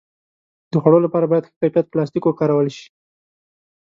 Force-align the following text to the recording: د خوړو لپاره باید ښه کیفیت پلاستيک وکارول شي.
د 0.71 0.73
خوړو 0.81 0.99
لپاره 1.05 1.29
باید 1.31 1.47
ښه 1.47 1.53
کیفیت 1.61 1.85
پلاستيک 1.91 2.23
وکارول 2.25 2.67
شي. 2.77 2.87